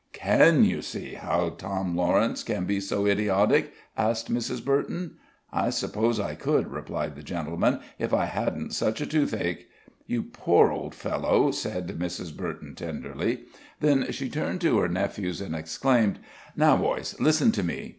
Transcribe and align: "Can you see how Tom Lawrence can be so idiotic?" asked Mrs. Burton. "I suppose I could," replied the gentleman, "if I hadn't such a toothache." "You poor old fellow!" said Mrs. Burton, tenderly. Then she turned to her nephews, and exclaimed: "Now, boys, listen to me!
"Can 0.13 0.63
you 0.65 0.81
see 0.81 1.13
how 1.13 1.49
Tom 1.49 1.95
Lawrence 1.95 2.41
can 2.41 2.65
be 2.65 2.79
so 2.79 3.05
idiotic?" 3.05 3.71
asked 3.95 4.33
Mrs. 4.33 4.65
Burton. 4.65 5.17
"I 5.53 5.69
suppose 5.69 6.19
I 6.19 6.33
could," 6.33 6.71
replied 6.71 7.15
the 7.15 7.21
gentleman, 7.21 7.81
"if 7.99 8.11
I 8.11 8.25
hadn't 8.25 8.71
such 8.73 8.99
a 8.99 9.05
toothache." 9.05 9.69
"You 10.07 10.23
poor 10.23 10.71
old 10.71 10.95
fellow!" 10.95 11.51
said 11.51 11.87
Mrs. 11.99 12.35
Burton, 12.35 12.73
tenderly. 12.73 13.41
Then 13.79 14.11
she 14.11 14.27
turned 14.27 14.59
to 14.61 14.79
her 14.79 14.89
nephews, 14.89 15.39
and 15.39 15.53
exclaimed: 15.55 16.17
"Now, 16.55 16.77
boys, 16.77 17.15
listen 17.19 17.51
to 17.51 17.61
me! 17.61 17.89